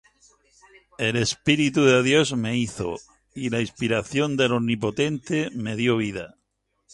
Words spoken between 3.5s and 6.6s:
la inspiración del Omnipotente me dió vida.